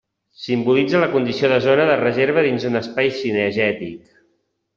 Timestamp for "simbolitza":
0.43-1.01